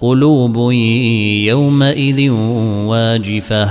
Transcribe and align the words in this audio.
قلوب 0.00 0.72
يومئذ 1.46 2.30
واجفة 2.86 3.70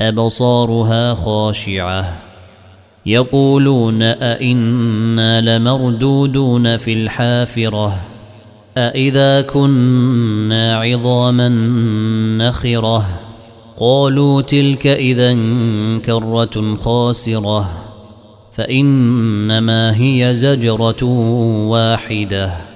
أبصارها 0.00 1.14
خاشعة. 1.14 2.22
يقولون 3.06 4.02
أئنا 4.02 5.58
لمردودون 5.58 6.76
في 6.76 6.92
الحافرة 6.92 7.96
أإذا 8.76 9.40
كنا 9.40 10.76
عظاما 10.76 11.48
نخرة. 12.38 13.06
قالوا 13.80 14.42
تلك 14.42 14.86
إذا 14.86 15.34
كرة 16.04 16.76
خاسرة 16.76 17.70
فإنما 18.52 20.00
هي 20.00 20.34
زجرة 20.34 21.04
واحدة. 21.68 22.75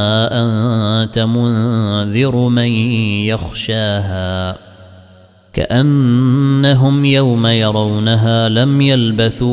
انت 1.11 1.19
منذر 1.19 2.35
من 2.35 2.67
يخشاها 3.27 4.57
كأنهم 5.53 7.05
يوم 7.05 7.47
يرونها 7.47 8.49
لم 8.49 8.81
يلبثوا 8.81 9.51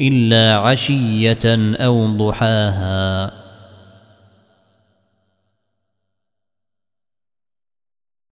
إلا 0.00 0.54
عشية 0.54 1.74
أو 1.76 2.06
ضحاها 2.06 3.37